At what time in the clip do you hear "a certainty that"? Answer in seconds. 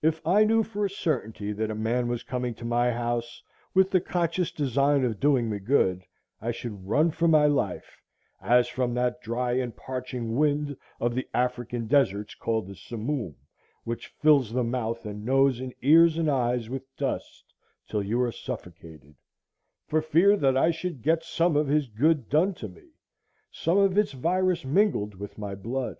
0.86-1.70